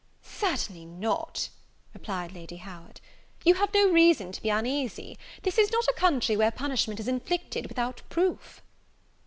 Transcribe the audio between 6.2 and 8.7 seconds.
where punishment is inflicted without proof."